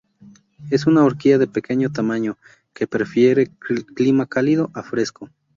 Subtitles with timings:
[0.71, 2.39] Es una orquídea de pequeño tamaño,
[2.73, 3.51] que prefiere
[3.93, 5.29] clima cálido a fresco.